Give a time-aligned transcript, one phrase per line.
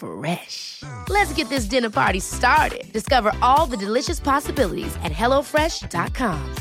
[0.00, 0.82] Fresh.
[1.10, 2.90] Let's get this dinner party started.
[2.92, 6.54] Discover all the delicious possibilities at hellofresh.com.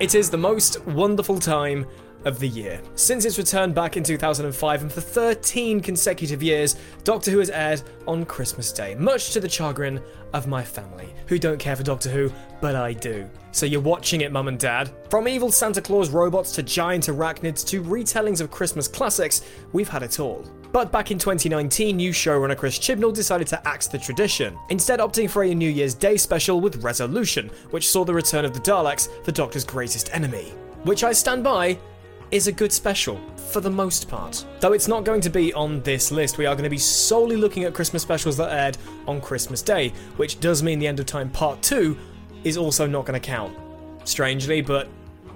[0.00, 1.84] It is the most wonderful time
[2.24, 2.80] of the year.
[2.94, 7.82] Since its return back in 2005 and for 13 consecutive years, Doctor Who has aired
[8.06, 10.00] on Christmas Day, much to the chagrin
[10.32, 13.28] of my family, who don't care for Doctor Who, but I do.
[13.52, 14.90] So you're watching it, Mum and Dad?
[15.10, 20.02] From evil Santa Claus robots to giant arachnids to retellings of Christmas classics, we've had
[20.02, 20.44] it all.
[20.70, 25.30] But back in 2019, new showrunner Chris Chibnall decided to axe the tradition, instead opting
[25.30, 29.08] for a New Year's Day special with Resolution, which saw the return of the Daleks,
[29.24, 30.52] the Doctor's greatest enemy.
[30.84, 31.78] Which I stand by
[32.30, 34.44] is a good special, for the most part.
[34.60, 37.36] Though it's not going to be on this list, we are going to be solely
[37.36, 38.76] looking at Christmas specials that aired
[39.06, 41.96] on Christmas Day, which does mean the End of Time Part 2
[42.44, 43.56] is also not going to count.
[44.04, 44.88] Strangely, but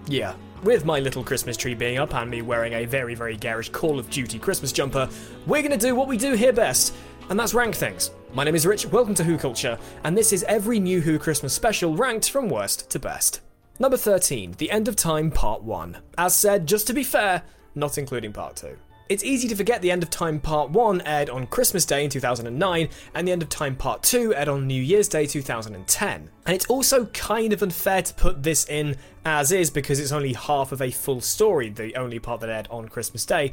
[0.07, 0.35] yeah.
[0.63, 3.99] With my little Christmas tree being up and me wearing a very, very garish Call
[3.99, 5.09] of Duty Christmas jumper,
[5.47, 6.95] we're going to do what we do here best,
[7.31, 8.11] and that's rank things.
[8.35, 11.53] My name is Rich, welcome to Who Culture, and this is every new Who Christmas
[11.53, 13.41] special ranked from worst to best.
[13.79, 15.97] Number 13, The End of Time Part 1.
[16.19, 17.43] As said, just to be fair,
[17.75, 18.77] not including Part 2.
[19.09, 22.11] It's easy to forget The End of Time Part 1 aired on Christmas Day in
[22.11, 26.31] 2009, and The End of Time Part 2 aired on New Year's Day 2010.
[26.47, 30.35] And it's also kind of unfair to put this in as is because it's only
[30.35, 33.53] half of a full story, the only part that aired on Christmas Day.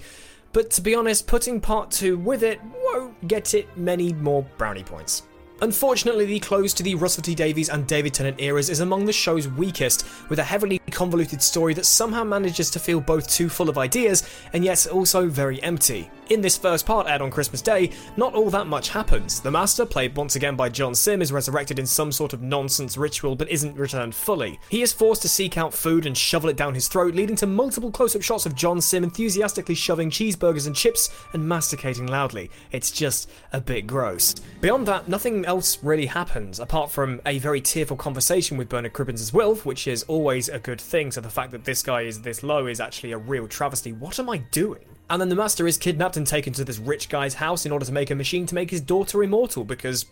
[0.52, 4.84] But to be honest, putting Part 2 with it won't get it many more brownie
[4.84, 5.24] points.
[5.62, 9.12] Unfortunately, the close to the Russell T Davies and David Tennant eras is among the
[9.12, 13.70] show's weakest, with a heavily convoluted story that somehow manages to feel both too full
[13.70, 16.10] of ideas and yet also very empty.
[16.30, 19.42] In this first part, aired on Christmas Day, not all that much happens.
[19.42, 22.98] The Master, played once again by John Simm, is resurrected in some sort of nonsense
[22.98, 24.60] ritual but isn't returned fully.
[24.70, 27.48] He is forced to seek out food and shovel it down his throat, leading to
[27.48, 32.52] multiple close up shots of John Simm enthusiastically shoving cheeseburgers and chips and masticating loudly.
[32.72, 34.36] It's just a bit gross.
[34.62, 39.20] Beyond that, nothing else really happens, apart from a very tearful conversation with Bernard Cribbins'
[39.20, 42.22] as Wilf, which is always a good thing, so the fact that this guy is
[42.22, 43.92] this low is actually a real travesty.
[43.92, 44.86] What am I doing?
[45.10, 47.84] And then the master is kidnapped and taken to this rich guy's house in order
[47.84, 50.06] to make a machine to make his daughter immortal because.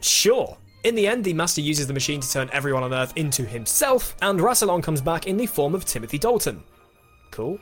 [0.00, 0.56] Sure.
[0.84, 4.14] In the end, the master uses the machine to turn everyone on Earth into himself,
[4.22, 6.62] and Rassilon comes back in the form of Timothy Dalton.
[7.32, 7.58] Cool.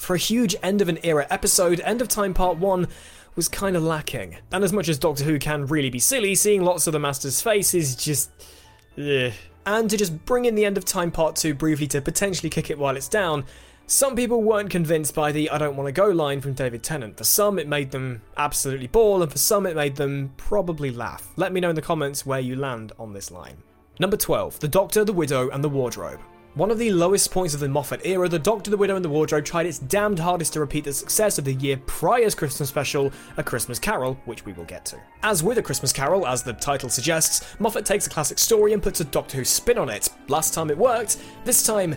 [0.00, 2.88] For a huge end of an era episode, End of Time Part 1
[3.36, 4.36] was kind of lacking.
[4.50, 7.40] And as much as Doctor Who can really be silly, seeing lots of the Master's
[7.40, 8.30] face is just.
[8.98, 9.32] Ugh.
[9.66, 12.70] And to just bring in the End of Time Part 2 briefly to potentially kick
[12.70, 13.44] it while it's down,
[13.88, 17.18] some people weren't convinced by the I don't want to go line from David Tennant.
[17.18, 21.32] For some, it made them absolutely bawl, and for some, it made them probably laugh.
[21.36, 23.56] Let me know in the comments where you land on this line.
[23.98, 26.20] Number 12 The Doctor, the Widow, and the Wardrobe.
[26.56, 29.10] One of the lowest points of the Moffat era, The Doctor, the Widow, and the
[29.10, 33.12] Wardrobe tried its damned hardest to repeat the success of the year prior's Christmas special,
[33.36, 34.96] A Christmas Carol, which we will get to.
[35.22, 38.82] As with A Christmas Carol, as the title suggests, Moffat takes a classic story and
[38.82, 40.08] puts a Doctor Who spin on it.
[40.28, 41.94] Last time it worked, this time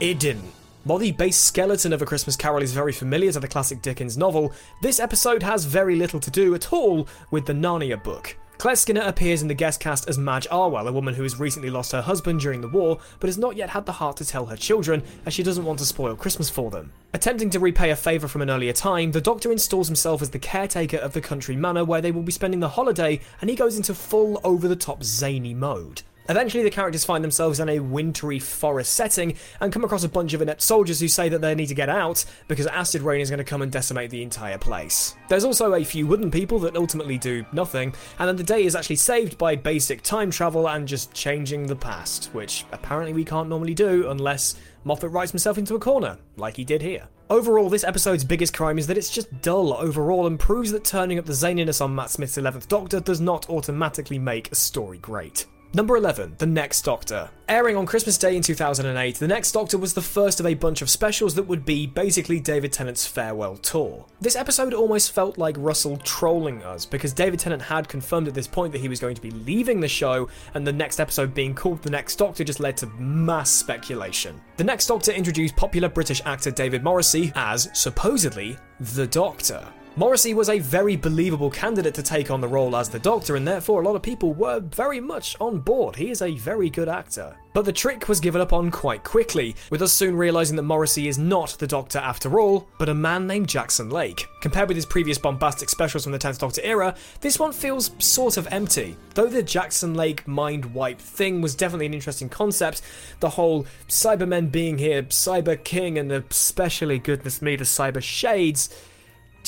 [0.00, 0.54] it didn't.
[0.84, 4.16] While the base skeleton of A Christmas Carol is very familiar to the classic Dickens
[4.16, 8.38] novel, this episode has very little to do at all with the Narnia book.
[8.58, 11.70] Claire Skinner appears in the guest cast as Madge Arwell, a woman who has recently
[11.70, 14.46] lost her husband during the war, but has not yet had the heart to tell
[14.46, 16.92] her children, as she doesn't want to spoil Christmas for them.
[17.14, 20.40] Attempting to repay a favour from an earlier time, the Doctor installs himself as the
[20.40, 23.76] caretaker of the country manor where they will be spending the holiday, and he goes
[23.76, 26.02] into full over the top zany mode.
[26.28, 30.34] Eventually, the characters find themselves in a wintry forest setting and come across a bunch
[30.34, 33.30] of inept soldiers who say that they need to get out because acid rain is
[33.30, 35.16] going to come and decimate the entire place.
[35.28, 38.76] There's also a few wooden people that ultimately do nothing, and then the day is
[38.76, 43.48] actually saved by basic time travel and just changing the past, which apparently we can't
[43.48, 47.08] normally do unless Moffat writes himself into a corner, like he did here.
[47.30, 51.18] Overall, this episode's biggest crime is that it's just dull overall and proves that turning
[51.18, 55.46] up the zaniness on Matt Smith's 11th Doctor does not automatically make a story great.
[55.74, 57.28] Number 11, The Next Doctor.
[57.46, 60.80] Airing on Christmas Day in 2008, The Next Doctor was the first of a bunch
[60.80, 64.06] of specials that would be basically David Tennant's farewell tour.
[64.18, 68.46] This episode almost felt like Russell trolling us because David Tennant had confirmed at this
[68.46, 71.54] point that he was going to be leaving the show, and the next episode being
[71.54, 74.40] called The Next Doctor just led to mass speculation.
[74.56, 79.68] The Next Doctor introduced popular British actor David Morrissey as, supposedly, the Doctor.
[79.98, 83.44] Morrissey was a very believable candidate to take on the role as the Doctor, and
[83.44, 85.96] therefore a lot of people were very much on board.
[85.96, 87.36] He is a very good actor.
[87.52, 91.08] But the trick was given up on quite quickly, with us soon realizing that Morrissey
[91.08, 94.28] is not the Doctor after all, but a man named Jackson Lake.
[94.40, 98.36] Compared with his previous bombastic specials from the 10th Doctor era, this one feels sort
[98.36, 98.96] of empty.
[99.14, 102.82] Though the Jackson Lake mind wipe thing was definitely an interesting concept,
[103.18, 108.72] the whole Cybermen being here, Cyber King, and especially, goodness me, the Cyber Shades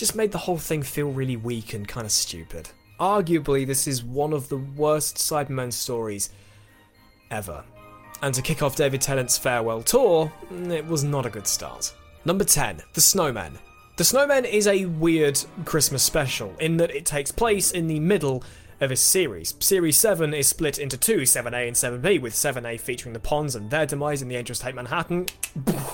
[0.01, 2.71] just made the whole thing feel really weak and kind of stupid.
[2.99, 6.31] Arguably, this is one of the worst Cybermen stories
[7.31, 7.63] ever.
[8.23, 11.95] And to kick off David Tennant's farewell tour, mm, it was not a good start.
[12.25, 13.59] Number 10, The Snowmen.
[13.99, 18.43] The Snowmen is a weird Christmas special in that it takes place in the middle
[18.81, 19.55] of his series.
[19.61, 23.71] Series 7 is split into two, 7A and 7B, with 7A featuring the Ponds and
[23.71, 25.27] their demise in the Angels Take Manhattan,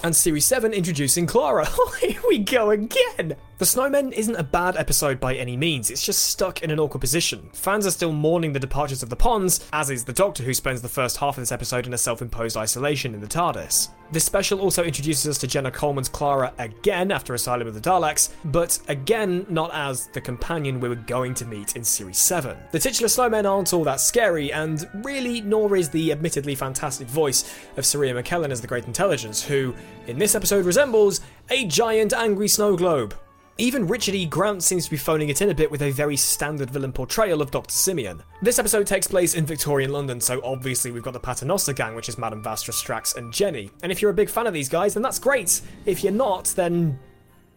[0.05, 1.67] and Series 7 introducing Clara.
[1.79, 3.37] Oh, here we go again!
[3.59, 7.01] The Snowmen isn't a bad episode by any means, it's just stuck in an awkward
[7.01, 7.49] position.
[7.53, 10.83] Fans are still mourning the departures of the Ponds, as is the Doctor, who spends
[10.83, 13.89] the first half of this episode in a self imposed isolation in the TARDIS.
[14.13, 18.31] This special also introduces us to Jenna Coleman's Clara again after Asylum of the Daleks,
[18.45, 22.57] but again not as the companion we were going to meet in Series 7.
[22.71, 27.53] The titular snowmen aren't all that scary, and really, nor is the admittedly fantastic voice
[27.77, 29.75] of Sir Ian McKellen as the Great Intelligence, who,
[30.07, 31.21] in this episode, resembles
[31.51, 33.17] a giant angry snow globe.
[33.59, 34.27] Even Richard E.
[34.27, 37.41] Grant seems to be phoning it in a bit with a very standard villain portrayal
[37.41, 37.73] of Dr.
[37.73, 38.23] Simeon.
[38.43, 42.11] This episode takes place in Victorian London, so obviously we've got the Paternoster gang, which
[42.11, 43.71] is Madame Vastra, Strax, and Jenny.
[43.83, 45.63] And if you're a big fan of these guys, then that's great.
[45.87, 46.99] If you're not, then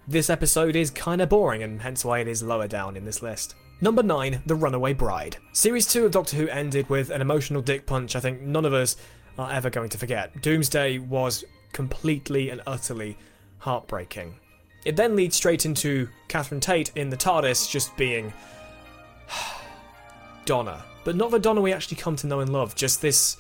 [0.08, 3.56] this episode is kinda boring, and hence why it is lower down in this list.
[3.82, 5.36] Number 9, The Runaway Bride.
[5.52, 8.74] Series 2 of Doctor Who ended with an emotional dick punch I think none of
[8.74, 8.96] us
[9.38, 10.42] are ever going to forget.
[10.42, 11.44] Doomsday was
[11.74, 13.18] completely and utterly
[13.58, 14.36] heartbreaking.
[14.90, 18.34] It then leads straight into Catherine Tate in the TARDIS just being
[20.46, 20.84] Donna.
[21.04, 23.38] But not the Donna we actually come to know and love, just this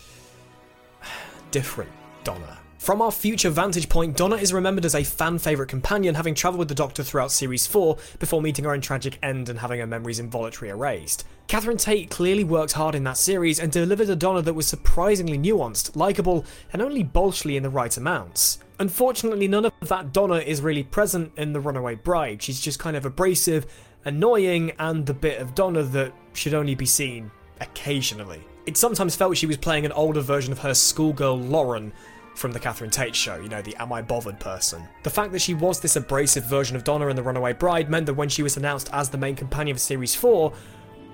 [1.50, 1.90] different
[2.24, 2.60] Donna.
[2.78, 6.60] From our future vantage point, Donna is remembered as a fan favourite companion, having travelled
[6.60, 9.88] with the Doctor throughout Series 4 before meeting her own tragic end and having her
[9.88, 11.25] memories involuntarily erased.
[11.48, 15.40] Catherine Tate clearly worked hard in that series and delivered a Donna that was surprisingly
[15.40, 18.60] nuanced, likeable, and only bolshly in the right amounts.
[18.79, 22.41] Unfortunately, none of that Donna is really present in The Runaway Bride.
[22.41, 23.67] She's just kind of abrasive,
[24.05, 27.29] annoying, and the bit of Donna that should only be seen
[27.59, 28.41] occasionally.
[28.65, 31.91] It sometimes felt she was playing an older version of her schoolgirl Lauren
[32.35, 34.87] from the Catherine Tate show, you know, the Am I Bothered person.
[35.03, 38.05] The fact that she was this abrasive version of Donna in The Runaway Bride meant
[38.05, 40.53] that when she was announced as the main companion of Series 4,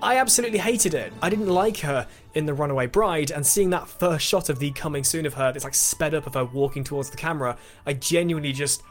[0.02, 1.12] I absolutely hated it.
[1.22, 4.70] I didn't like her in The Runaway Bride, and seeing that first shot of the
[4.72, 7.56] coming soon of her, it's like sped up of her walking towards the camera,
[7.86, 8.82] I genuinely just.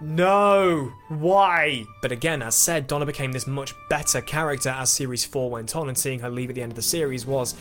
[0.00, 0.92] No!
[1.08, 1.84] Why?
[2.02, 5.88] But again, as said, Donna became this much better character as Series 4 went on,
[5.88, 7.54] and seeing her leave at the end of the series was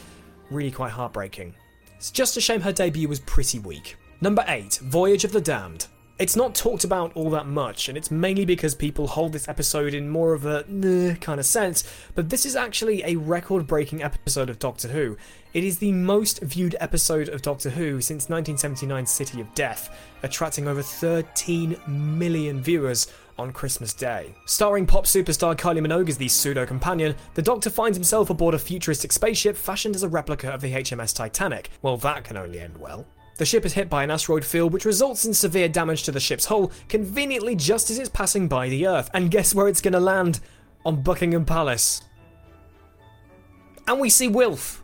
[0.49, 1.53] really quite heartbreaking.
[1.95, 3.97] It's just a shame her debut was pretty weak.
[4.21, 5.87] Number 8 Voyage of the Damned.
[6.19, 9.93] It's not talked about all that much, and it's mainly because people hold this episode
[9.93, 14.03] in more of a nah kind of sense, but this is actually a record breaking
[14.03, 15.15] episode of Doctor Who.
[15.53, 20.67] It is the most viewed episode of Doctor Who since 1979's City of Death, attracting
[20.67, 23.07] over 13 million viewers
[23.37, 24.35] on Christmas Day.
[24.45, 28.59] Starring pop superstar Kylie Minogue as the pseudo companion, the Doctor finds himself aboard a
[28.59, 31.69] futuristic spaceship fashioned as a replica of the HMS Titanic.
[31.81, 33.05] Well, that can only end well.
[33.39, 36.19] The ship is hit by an asteroid field which results in severe damage to the
[36.19, 39.09] ship's hull, conveniently just as it's passing by the Earth.
[39.13, 40.41] And guess where it's gonna land?
[40.85, 42.01] On Buckingham Palace.
[43.87, 44.83] And we see Wilf.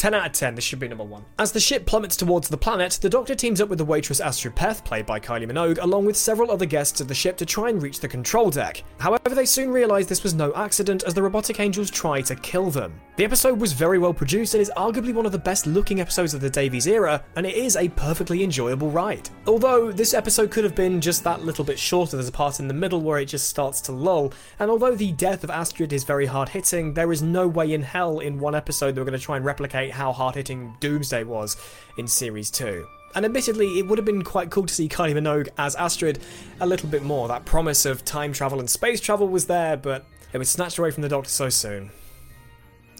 [0.00, 1.22] 10 out of 10, this should be number 1.
[1.38, 4.56] As the ship plummets towards the planet, the Doctor teams up with the waitress Astrid
[4.56, 7.68] Peth, played by Kylie Minogue, along with several other guests of the ship to try
[7.68, 8.82] and reach the control deck.
[8.98, 12.70] However, they soon realise this was no accident as the robotic angels try to kill
[12.70, 12.98] them.
[13.16, 16.32] The episode was very well produced and is arguably one of the best looking episodes
[16.32, 19.28] of the Davies era, and it is a perfectly enjoyable ride.
[19.46, 22.68] Although this episode could have been just that little bit shorter, there's a part in
[22.68, 26.04] the middle where it just starts to lull, and although the death of Astrid is
[26.04, 29.12] very hard hitting, there is no way in hell in one episode they are going
[29.12, 31.56] to try and replicate how hard hitting Doomsday was
[31.96, 32.86] in Series 2.
[33.14, 36.20] And admittedly, it would have been quite cool to see Kylie Minogue as Astrid
[36.60, 37.26] a little bit more.
[37.28, 40.92] That promise of time travel and space travel was there, but it was snatched away
[40.92, 41.90] from the Doctor so soon.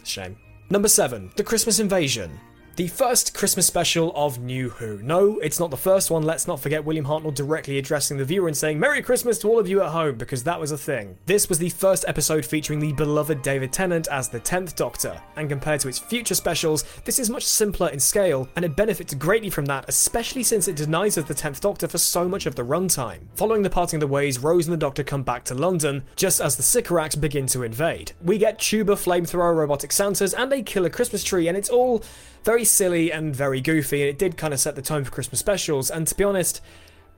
[0.03, 0.37] Shame.
[0.69, 1.31] Number 7.
[1.37, 2.39] The Christmas Invasion
[2.81, 5.03] the first Christmas special of New Who.
[5.03, 6.23] No, it's not the first one.
[6.23, 9.59] Let's not forget William Hartnell directly addressing the viewer and saying Merry Christmas to all
[9.59, 11.19] of you at home, because that was a thing.
[11.27, 15.51] This was the first episode featuring the beloved David Tennant as the 10th Doctor, and
[15.51, 19.51] compared to its future specials, this is much simpler in scale, and it benefits greatly
[19.51, 22.65] from that, especially since it denies us the 10th Doctor for so much of the
[22.65, 23.27] runtime.
[23.35, 26.41] Following the parting of the ways, Rose and the Doctor come back to London, just
[26.41, 28.13] as the Sycorax begin to invade.
[28.23, 32.03] We get tuba, flamethrower, robotic Santas, and a killer Christmas tree, and it's all
[32.45, 35.41] very silly and very goofy, and it did kind of set the tone for Christmas
[35.41, 36.61] specials, and to be honest,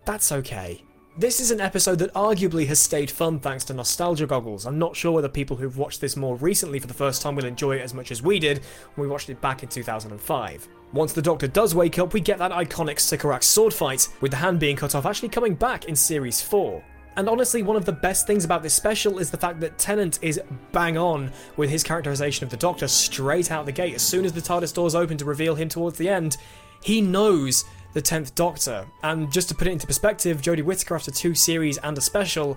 [0.04, 0.82] that's okay.
[1.18, 4.64] This is an episode that arguably has stayed fun thanks to nostalgia goggles.
[4.64, 7.44] I'm not sure whether people who've watched this more recently for the first time will
[7.44, 8.62] enjoy it as much as we did
[8.94, 10.68] when we watched it back in 2005.
[10.94, 14.38] Once the Doctor does wake up, we get that iconic Sycorax sword fight, with the
[14.38, 16.82] hand being cut off actually coming back in Series 4.
[17.16, 20.18] And honestly, one of the best things about this special is the fact that Tennant
[20.22, 20.40] is
[20.72, 23.94] bang on with his characterization of the Doctor straight out the gate.
[23.94, 26.38] As soon as the TARDIS doors open to reveal him towards the end,
[26.82, 28.86] he knows the 10th Doctor.
[29.02, 32.56] And just to put it into perspective, Jodie Whittaker, after two series and a special,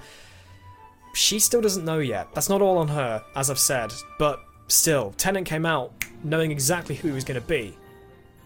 [1.13, 2.33] she still doesn't know yet.
[2.33, 5.91] That's not all on her, as I've said, but still, Tennant came out
[6.23, 7.77] knowing exactly who he was going to be.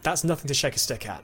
[0.02, 1.24] That's nothing to shake a stick at.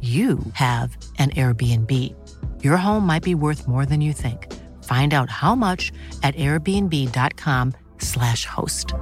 [0.00, 2.14] you have an Airbnb.
[2.62, 4.52] Your home might be worth more than you think.
[4.84, 5.90] Find out how much
[6.22, 8.92] at airbnb.com/slash host.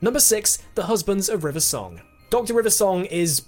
[0.00, 2.00] Number six, The Husbands of River Song.
[2.30, 2.54] Dr.
[2.54, 3.42] River Song is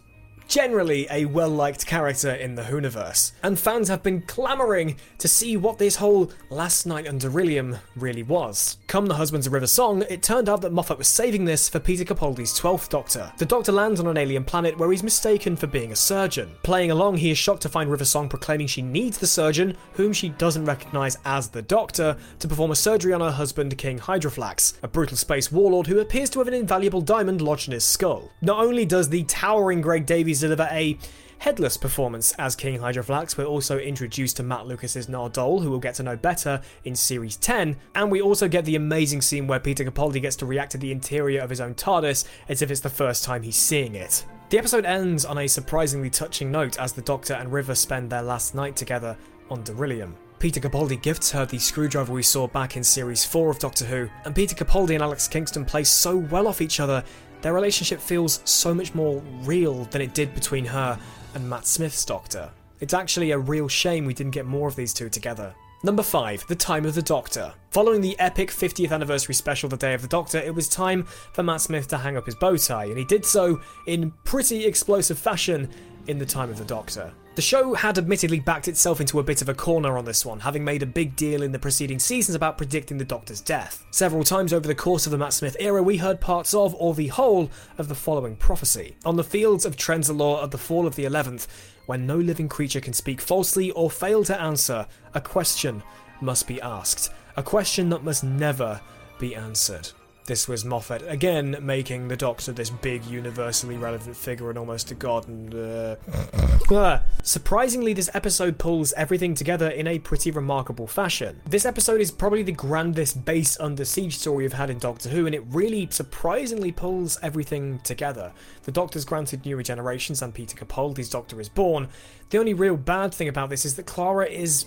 [0.49, 5.57] generally a well liked character in the Whoniverse, and fans have been clamouring to see
[5.57, 8.79] what this whole Last Night on Darillium really was.
[8.87, 11.81] Come the Husbands of River Song, it turned out that Moffat was saving this for
[11.81, 13.33] Peter Capaldi's 12th Doctor.
[13.39, 16.53] The Doctor lands on an alien planet where he's mistaken for being a surgeon.
[16.63, 20.13] Playing along, he is shocked to find River Song proclaiming she needs the surgeon, whom
[20.13, 24.75] she doesn't recognise as the Doctor, to perform a surgery on her husband, King Hydroflax,
[24.83, 28.31] a brutal space warlord who appears to have an invaluable diamond lodged in his skull.
[28.41, 30.99] Not only does the towering Greg Davies deliver a
[31.39, 33.37] headless performance as King Hydroflax.
[33.37, 37.37] We're also introduced to Matt Lucas's Nardole, who we'll get to know better in Series
[37.37, 40.79] 10, and we also get the amazing scene where Peter Capaldi gets to react to
[40.79, 44.25] the interior of his own TARDIS as if it's the first time he's seeing it.
[44.49, 48.23] The episode ends on a surprisingly touching note as the Doctor and River spend their
[48.23, 49.17] last night together
[49.51, 50.15] on Darillium.
[50.39, 54.09] Peter Capaldi gifts her the screwdriver we saw back in Series 4 of Doctor Who,
[54.25, 57.03] and Peter Capaldi and Alex Kingston play so well off each other
[57.47, 60.99] their relationship feels so much more real than it did between her
[61.33, 62.51] and Matt Smith's Doctor.
[62.81, 65.55] It's actually a real shame we didn't get more of these two together.
[65.85, 67.55] Number 5, The Time of the Doctor.
[67.71, 71.45] Following the epic 50th anniversary special The Day of the Doctor, it was time for
[71.45, 75.17] Matt Smith to hang up his bow tie, and he did so in pretty explosive
[75.17, 75.71] fashion
[76.09, 77.13] in The Time of the Doctor.
[77.37, 80.41] The show had admittedly backed itself into a bit of a corner on this one,
[80.41, 83.85] having made a big deal in the preceding seasons about predicting the Doctor's death.
[83.91, 86.95] Several times over the course of the Matt Smith era, we heard parts of, or
[86.95, 88.97] the whole, of the following prophecy.
[89.05, 91.47] On the fields of Trenzalore at the fall of the 11th,
[91.85, 95.83] when no living creature can speak falsely or fail to answer, a question
[96.23, 97.13] must be asked.
[97.37, 98.81] A question that must never
[99.19, 99.91] be answered.
[100.27, 104.97] This was Moffat again making the Doctor this big, universally relevant figure and almost a
[104.97, 105.29] god.
[105.29, 106.99] And uh...
[107.23, 111.41] surprisingly, this episode pulls everything together in a pretty remarkable fashion.
[111.47, 115.27] This episode is probably the grandest base under siege story we've had in Doctor Who,
[115.27, 118.33] and it really surprisingly pulls everything together.
[118.65, 121.89] The Doctor's granted new regenerations, and Peter Capaldi's Doctor is born.
[122.31, 124.67] The only real bad thing about this is that Clara is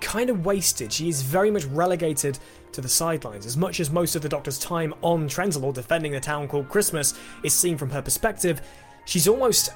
[0.00, 0.92] kind of wasted.
[0.92, 2.38] She is very much relegated
[2.74, 3.46] to the sidelines.
[3.46, 7.14] As much as most of the Doctor's time on Trenzalore defending the town called Christmas
[7.42, 8.60] is seen from her perspective,
[9.04, 9.70] she's almost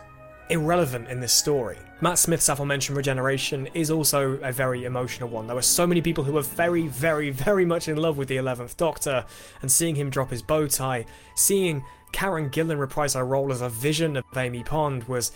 [0.51, 1.77] irrelevant in this story.
[2.01, 5.47] Matt Smith's aforementioned regeneration is also a very emotional one.
[5.47, 8.37] There were so many people who were very, very, very much in love with the
[8.37, 9.25] 11th Doctor,
[9.63, 13.69] and seeing him drop his bow tie, seeing Karen Gillan reprise her role as a
[13.69, 15.33] vision of Amy Pond was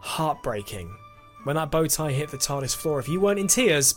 [0.00, 0.94] heartbreaking.
[1.44, 3.94] When that bow tie hit the TARDIS floor, if you weren't in tears,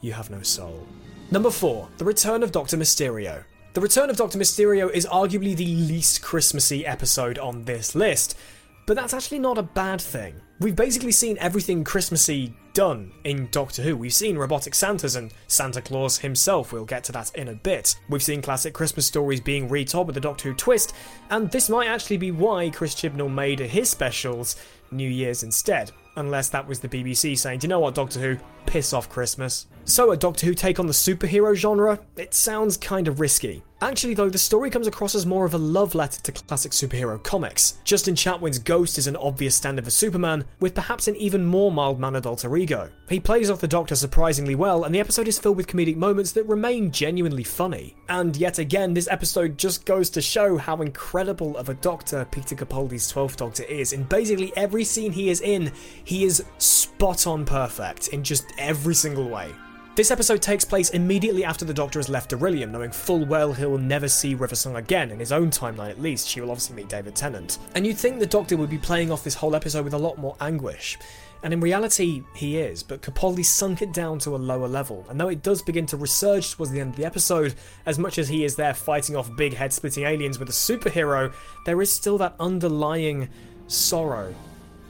[0.00, 0.86] you have no soul.
[1.32, 1.88] Number 4.
[1.98, 2.76] The Return of Dr.
[2.76, 3.42] Mysterio.
[3.74, 4.38] The Return of Dr.
[4.38, 8.38] Mysterio is arguably the least Christmassy episode on this list,
[8.86, 10.40] but that's actually not a bad thing.
[10.60, 13.96] We've basically seen everything Christmassy done in Doctor Who.
[13.96, 17.96] We've seen robotic Santas and Santa Claus himself, we'll get to that in a bit.
[18.08, 20.94] We've seen classic Christmas stories being retold with a Doctor Who twist,
[21.30, 24.54] and this might actually be why Chris Chibnall made his specials
[24.92, 25.90] New Year's instead.
[26.14, 28.38] Unless that was the BBC saying, do you know what, Doctor Who?
[28.66, 29.66] Piss off Christmas.
[29.84, 32.00] So, a Doctor Who take on the superhero genre?
[32.16, 33.62] It sounds kind of risky.
[33.82, 37.22] Actually, though, the story comes across as more of a love letter to classic superhero
[37.22, 37.78] comics.
[37.84, 41.70] Justin Chatwin's Ghost is an obvious stand in for Superman, with perhaps an even more
[41.70, 42.90] mild mannered alter ego.
[43.08, 46.32] He plays off the Doctor surprisingly well, and the episode is filled with comedic moments
[46.32, 47.94] that remain genuinely funny.
[48.08, 52.56] And yet again, this episode just goes to show how incredible of a Doctor Peter
[52.56, 53.92] Capaldi's 12th Doctor is.
[53.92, 55.70] In basically every scene he is in,
[56.02, 59.54] he is spot on perfect in just every single way.
[59.96, 63.78] This episode takes place immediately after the Doctor has left Darillium, knowing full well he'll
[63.78, 66.28] never see River Song again, in his own timeline at least.
[66.28, 67.58] She will obviously meet David Tennant.
[67.74, 70.18] And you'd think the Doctor would be playing off this whole episode with a lot
[70.18, 70.98] more anguish.
[71.42, 75.06] And in reality, he is, but Capaldi sunk it down to a lower level.
[75.08, 77.54] And though it does begin to resurge towards the end of the episode,
[77.86, 81.32] as much as he is there fighting off big head splitting aliens with a superhero,
[81.64, 83.30] there is still that underlying
[83.66, 84.34] sorrow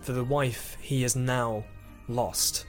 [0.00, 1.62] for the wife he has now
[2.08, 2.66] lost.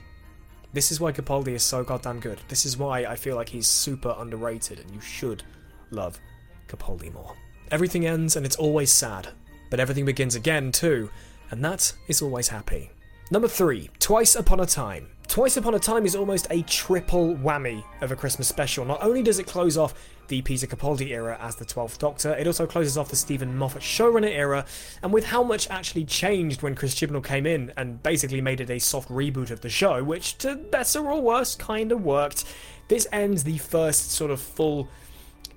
[0.74, 2.40] This is why Capaldi is so goddamn good.
[2.50, 5.44] This is why I feel like he's super underrated and you should
[5.92, 6.20] love
[6.68, 7.36] Capaldi more.
[7.72, 9.30] Everything ends and it's always sad,
[9.70, 11.10] but everything begins again too,
[11.52, 12.92] and that is always happy.
[13.32, 15.08] Number 3, Twice Upon a Time.
[15.28, 18.86] Twice Upon a Time is almost a triple whammy of a Christmas special.
[18.86, 19.94] Not only does it close off
[20.28, 22.34] the Peter Capaldi era as the 12th Doctor.
[22.34, 24.66] It also closes off the Steven Moffat showrunner era,
[25.02, 28.70] and with how much actually changed when Chris Chibnall came in and basically made it
[28.70, 32.46] a soft reboot of the show, which to better or worse kind of worked,
[32.88, 34.88] this ends the first sort of full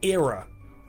[0.03, 0.47] era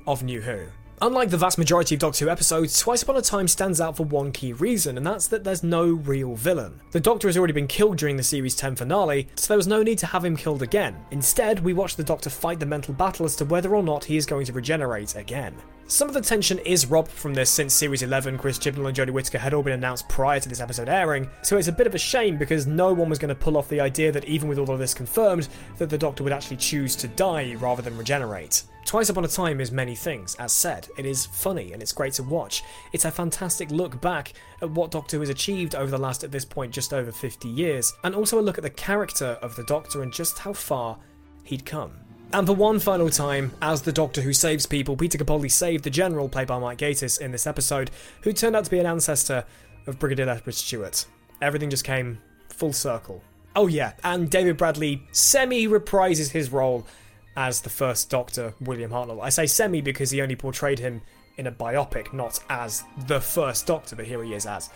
[0.07, 0.67] of New Who.
[1.03, 4.03] Unlike the vast majority of Doctor Who episodes, Twice Upon a Time stands out for
[4.03, 6.79] one key reason, and that's that there's no real villain.
[6.91, 9.81] The Doctor has already been killed during the series 10 finale, so there was no
[9.81, 10.95] need to have him killed again.
[11.09, 14.15] Instead, we watch the Doctor fight the mental battle as to whether or not he
[14.15, 15.55] is going to regenerate again.
[15.87, 19.09] Some of the tension is robbed from this since Series 11, Chris Chibnall and Jodie
[19.09, 21.95] Whittaker had all been announced prior to this episode airing, so it's a bit of
[21.95, 24.59] a shame because no one was going to pull off the idea that even with
[24.59, 28.65] all of this confirmed, that the Doctor would actually choose to die rather than regenerate.
[28.91, 30.89] Twice Upon a Time is many things, as said.
[30.97, 32.61] It is funny and it's great to watch.
[32.91, 36.31] It's a fantastic look back at what Doctor Who has achieved over the last, at
[36.33, 39.63] this point, just over 50 years, and also a look at the character of the
[39.63, 40.97] Doctor and just how far
[41.45, 41.93] he'd come.
[42.33, 45.89] And for one final time, as the Doctor who saves people, Peter Capaldi saved the
[45.89, 47.91] General, played by Mike Gatiss in this episode,
[48.23, 49.45] who turned out to be an ancestor
[49.87, 51.05] of Brigadier Lethbridge Stewart.
[51.41, 53.23] Everything just came full circle.
[53.55, 56.85] Oh yeah, and David Bradley semi reprises his role
[57.35, 59.21] as the first Doctor, William Hartnell.
[59.21, 61.01] I say semi because he only portrayed him
[61.37, 64.69] in a biopic, not as the first Doctor, but here he is as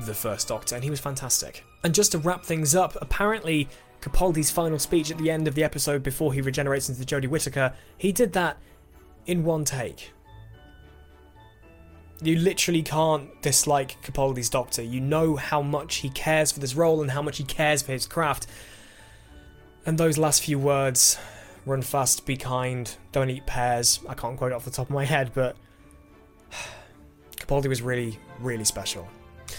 [0.00, 1.64] the first Doctor, and he was fantastic.
[1.82, 3.68] And just to wrap things up, apparently
[4.00, 7.72] Capaldi's final speech at the end of the episode before he regenerates into Jodie Whittaker,
[7.96, 8.58] he did that
[9.26, 10.12] in one take.
[12.22, 14.82] You literally can't dislike Capaldi's Doctor.
[14.82, 17.92] You know how much he cares for this role and how much he cares for
[17.92, 18.46] his craft.
[19.84, 21.18] And those last few words
[21.66, 24.00] run fast, be kind, don't eat pears.
[24.08, 25.56] I can't quote it off the top of my head, but
[27.36, 29.08] Capaldi was really, really special.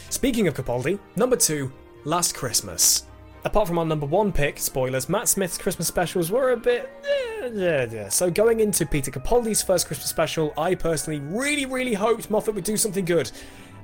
[0.09, 1.71] Speaking of Capaldi, number two,
[2.03, 3.05] Last Christmas.
[3.45, 6.91] Apart from our number one pick, spoilers, Matt Smith's Christmas specials were a bit.
[8.09, 12.63] So going into Peter Capaldi's first Christmas special, I personally really, really hoped Moffat would
[12.63, 13.31] do something good.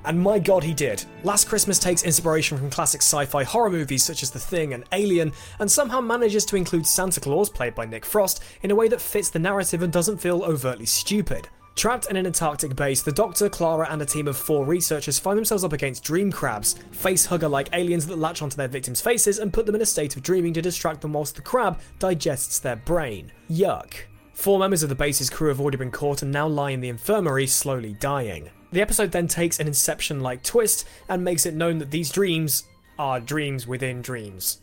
[0.04, 1.04] And my god, he did.
[1.22, 4.84] Last Christmas takes inspiration from classic sci fi horror movies such as The Thing and
[4.92, 8.88] Alien, and somehow manages to include Santa Claus, played by Nick Frost, in a way
[8.88, 11.48] that fits the narrative and doesn't feel overtly stupid.
[11.74, 15.38] Trapped in an Antarctic base, the Doctor, Clara, and a team of four researchers find
[15.38, 19.38] themselves up against dream crabs, face hugger like aliens that latch onto their victims' faces
[19.38, 22.58] and put them in a state of dreaming to distract them whilst the crab digests
[22.58, 23.32] their brain.
[23.50, 23.94] Yuck.
[24.34, 26.88] Four members of the base's crew have already been caught and now lie in the
[26.90, 28.50] infirmary, slowly dying.
[28.72, 32.64] The episode then takes an Inception like twist and makes it known that these dreams
[32.98, 34.60] are dreams within dreams.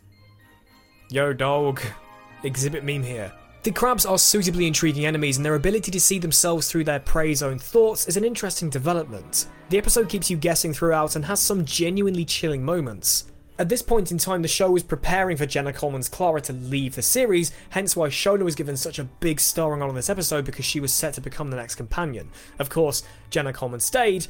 [1.09, 1.79] Yo, dog.
[2.43, 3.31] Xzibit meme here.
[3.63, 7.43] The crabs are suitably intriguing enemies, and their ability to see themselves through their prey's
[7.43, 9.47] own thoughts is an interesting development.
[9.69, 13.25] The episode keeps you guessing throughout and has some genuinely chilling moments.
[13.59, 16.95] At this point in time, the show was preparing for Jenna Coleman's Clara to leave
[16.95, 20.45] the series, hence why Shona was given such a big starring role in this episode
[20.45, 22.29] because she was set to become the next companion.
[22.57, 24.27] Of course, Jenna Coleman stayed,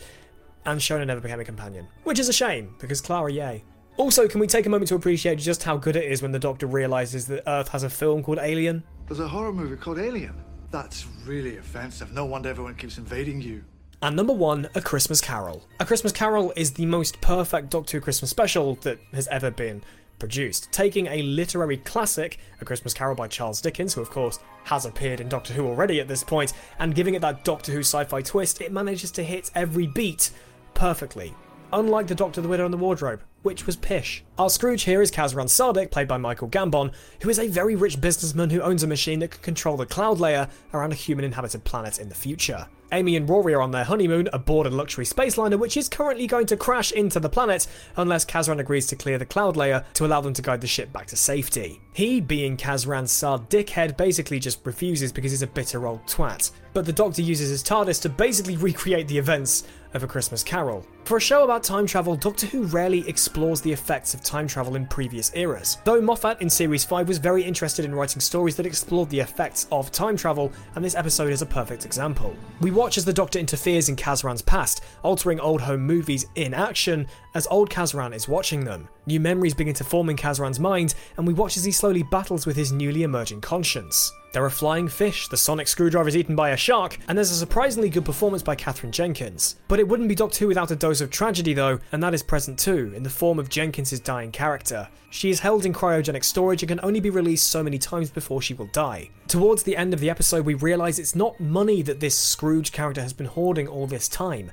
[0.66, 1.88] and Shona never became a companion.
[2.06, 3.64] Which is a shame, because Clara, yay.
[3.98, 6.40] Also, can we take a moment to appreciate just how good it is when the
[6.40, 8.82] Doctor realises that Earth has a film called Alien?
[9.06, 10.44] There's a horror movie called Alien.
[10.72, 12.12] That's really offensive.
[12.14, 13.64] No wonder everyone keeps invading you.
[14.02, 15.68] And number one, A Christmas Carol.
[15.82, 19.84] A Christmas Carol is the most perfect Doctor Who Christmas special that has ever been
[20.20, 20.72] produced.
[20.72, 25.20] Taking a literary classic, A Christmas Carol by Charles Dickens, who of course has appeared
[25.20, 28.22] in Doctor Who already at this point, and giving it that Doctor Who sci fi
[28.22, 30.32] twist, it manages to hit every beat
[30.76, 31.34] perfectly.
[31.74, 34.24] Unlike the Doctor, the Widow, and the Wardrobe, which was pish.
[34.38, 38.00] Our Scrooge here is Kazran Sardik, played by Michael Gambon, who is a very rich
[38.00, 41.66] businessman who owns a machine that can control the cloud layer around a human inhabited
[41.66, 42.66] planet in the future.
[42.92, 46.28] Amy and Rory are on their honeymoon aboard a luxury space liner which is currently
[46.28, 50.06] going to crash into the planet unless Kazran agrees to clear the cloud layer to
[50.06, 51.82] allow them to guide the ship back to safety.
[51.94, 56.52] He, being Kazran's Sard dickhead, basically just refuses because he's a bitter old twat.
[56.74, 60.86] But the Doctor uses his TARDIS to basically recreate the events of A Christmas Carol.
[61.06, 64.76] For a show about time travel, Doctor Who rarely explores the effects of time travel
[64.76, 65.78] in previous eras.
[65.84, 69.66] Though Moffat in Series 5 was very interested in writing stories that explored the effects
[69.72, 72.36] of time travel, and this episode is a perfect example.
[72.62, 77.08] We watch as the Doctor interferes in Kazran's past, altering old home movies in action
[77.34, 78.88] as old Kazran is watching them.
[79.06, 82.46] New memories begin to form in Kazran's mind, and we watch as he slowly battles
[82.46, 84.12] with his newly emerging conscience.
[84.32, 87.36] There are flying fish, the sonic screwdriver is eaten by a shark, and there's a
[87.36, 89.56] surprisingly good performance by Katherine Jenkins.
[89.68, 92.22] But it wouldn't be Doctor Who without a dose of tragedy though, and that is
[92.22, 94.88] present too, in the form of Jenkins' dying character.
[95.10, 98.44] She is held in cryogenic storage and can only be released so many times before
[98.44, 99.10] she will die.
[99.28, 103.02] Towards the end of the episode, we realise it's not money that this Scrooge character
[103.02, 104.52] has been hoarding all this time.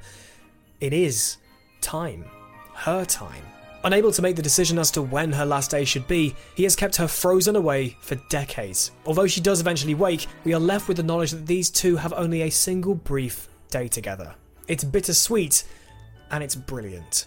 [0.80, 1.36] It is
[1.82, 2.24] time.
[2.76, 3.42] Her time.
[3.84, 6.76] Unable to make the decision as to when her last day should be, he has
[6.76, 8.90] kept her frozen away for decades.
[9.06, 12.12] Although she does eventually wake, we are left with the knowledge that these two have
[12.12, 14.34] only a single brief day together.
[14.68, 15.64] It's bittersweet,
[16.30, 17.26] and it's brilliant.